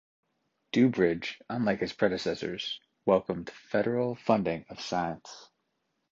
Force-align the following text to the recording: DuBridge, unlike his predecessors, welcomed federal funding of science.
DuBridge, 0.73 1.35
unlike 1.47 1.79
his 1.79 1.93
predecessors, 1.93 2.79
welcomed 3.05 3.51
federal 3.51 4.15
funding 4.15 4.65
of 4.67 4.81
science. 4.81 5.47